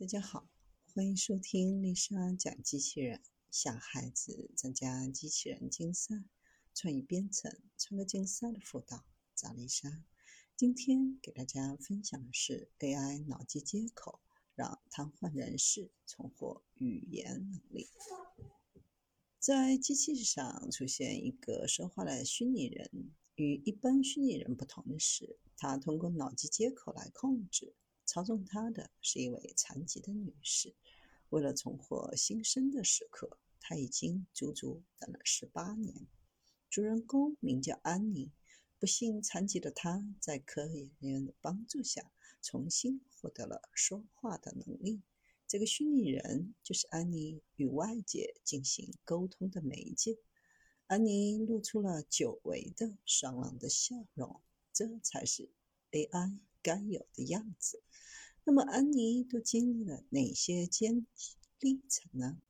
[0.00, 0.48] 大家好，
[0.94, 3.20] 欢迎收听丽莎讲机器人。
[3.50, 6.24] 小孩子参加机器人竞赛、
[6.72, 10.02] 创意编程、创客竞赛的辅导，找丽莎。
[10.56, 14.20] 今天给大家分享的是 AI 脑机接口，
[14.54, 17.90] 让瘫痪人士重获语言能力。
[19.38, 22.90] 在机器上出现一个说话的虚拟人，
[23.34, 27.74] 与一般虚拟人不同的是，它通过脑机接口来控制。
[28.10, 30.74] 操纵他的是一位残疾的女士。
[31.28, 36.08] 为了重获新生的时刻，她已经足足等了十八年。
[36.68, 38.32] 主人公名叫安妮，
[38.80, 42.10] 不幸残疾的她在科研人员的帮助下，
[42.42, 45.02] 重新获得了说话的能力。
[45.46, 50.18] 这个虚拟人就是安妮与外界进行沟通的媒介。
[50.88, 54.42] 安妮露出了久违的爽朗的笑容，
[54.72, 55.48] 这才是
[55.92, 56.40] AI。
[56.62, 57.82] 该有的样子。
[58.44, 61.06] 那么，安妮都经历了哪些艰
[61.58, 62.40] 历程呢？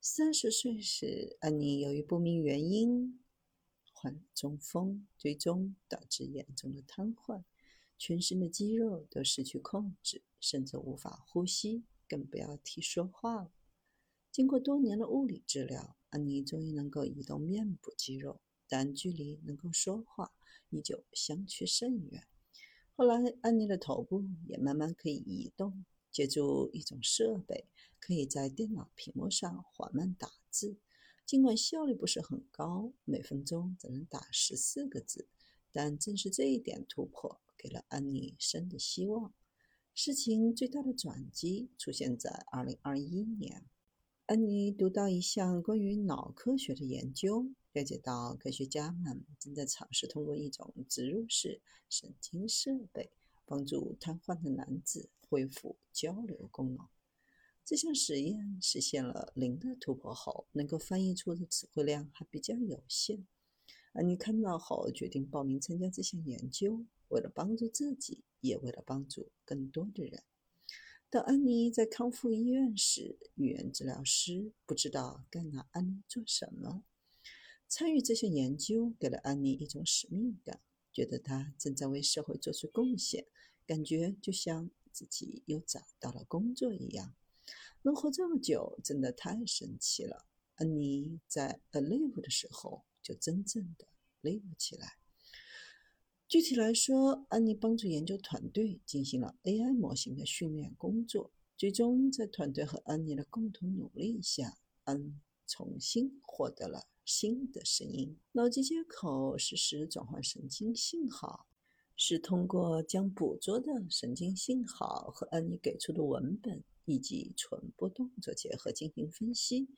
[0.00, 3.20] 三十岁时，安妮由于不明原因
[3.92, 7.44] 患中风，最终导致严重的瘫痪，
[7.96, 13.50] 全身的肌肉都失去控制，甚至无法呼吸，更不要提说话了。
[14.30, 20.32] 经过多年的物理治疗，安妮终于能够移动面部肌肉，但距离能够说话
[20.70, 22.26] 依旧相去甚远。
[22.98, 27.66] 后来，安妮的头部也慢慢可以移动，借助一种设备，
[28.00, 30.78] 可以在电脑屏幕上缓慢打字。
[31.26, 35.28] 尽管效率不是很高，每分钟只能打十四个字，
[35.70, 39.34] 但正是这一点突破，给了安妮生的希望。
[39.94, 43.66] 事情最大的转机出现在二零二一年，
[44.26, 47.52] 安妮读到一项关于脑科学的研究。
[47.72, 53.12] 了解到，科学家们正在尝试通过一种植入式神经设备，
[53.44, 56.88] 帮助瘫痪的男子恢复交流功能。
[57.64, 63.24] 这项实验实现了零的突破后，能够翻译出的词汇量还比较有限。
[63.92, 70.24] 安妮看到后，决定报名参加这项研究，为了帮助自己，也为了帮助更多的人。
[71.08, 76.82] 当安妮在康复医院时，语言治疗师不知道该拿安妮做什么。
[77.68, 80.60] 参与这项研究给了安妮一种使命感，
[80.92, 83.24] 觉得她正在为社会做出贡献，
[83.64, 87.14] 感觉就像自己又找到了工作一样。
[87.82, 90.26] 能活这么久，真的太神奇了。
[90.56, 93.86] 安妮在 Alive 的时候就真正的
[94.22, 94.98] live 起来。
[96.28, 106.88] 具体来说，安妮帮助研究团队进行了 AI 模型的训练工作，最终在团队和安妮的共同努力下，安重新获得了。
[107.04, 111.46] 新的声音，脑机接口实时转换神经信号，
[111.96, 119.68] 是通过将捕捉的神经信号和安妮给出的文本以及唇部动作结合进行分析，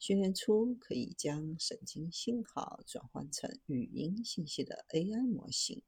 [0.00, 5.80] 训练出可以将神经信号转换成语音信息的 AI 模型。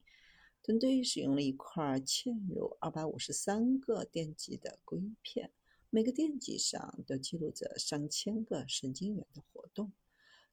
[0.67, 5.53] 团队使用了一块嵌入二百五十三个电极的硅片，
[5.91, 9.93] 每个电极上都记录着上千个神经元的活动。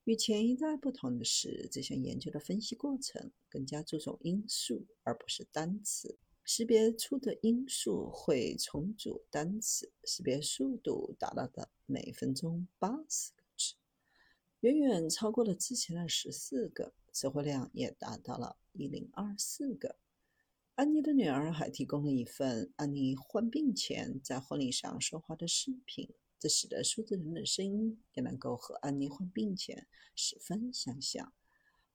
[0.04, 6.18] 与前一代不同的是，这项研究的分析过程更加注重因素而不是单词。
[6.44, 13.76] 识别出的因素会重组单词，识别速度达到了每分钟八十个字，
[14.60, 20.01] 远远超过了之前的十四个，词汇量也达到了一零二四个。
[20.82, 26.10] 安妮的女儿还提供了一份安妮患病前在婚礼上说话的视频。
[26.40, 31.32] 这使得数字人的声音也能够和安妮患病前十分相像。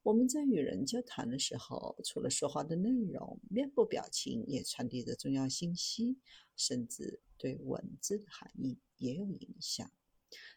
[0.04, 6.18] 我们在与人交谈的时候，除了说话的内容，面部表情也传递着重要信息，
[6.54, 9.90] 甚至对文字的含义也有影响。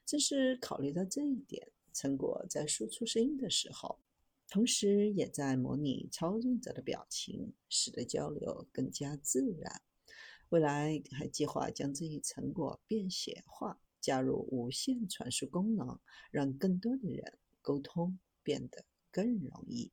[0.06, 3.98] 正是考虑到这一点，成果在输出声音的时候，
[4.50, 9.82] 同时也在模拟操纵者的表情，使得交流更加自然。
[10.50, 16.00] 未来还计划将这一成果便携化，加入无线传输功能，
[16.32, 19.92] 让更多的人沟通变得更容易。